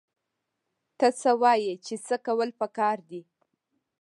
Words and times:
ته 0.97 1.07
څه 1.19 1.31
وايې 1.41 1.73
چې 1.85 1.95
څه 2.05 2.15
کول 2.25 2.49
پکار 2.61 2.97
دي؟ 3.09 3.21